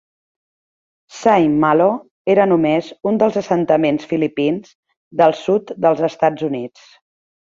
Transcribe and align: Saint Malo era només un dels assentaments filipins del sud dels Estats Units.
Saint 1.15 1.51
Malo 1.65 1.89
era 2.33 2.47
només 2.51 2.87
un 3.11 3.19
dels 3.23 3.37
assentaments 3.41 4.07
filipins 4.13 4.71
del 5.21 5.37
sud 5.41 5.75
dels 5.87 6.03
Estats 6.09 6.47
Units. 6.49 6.89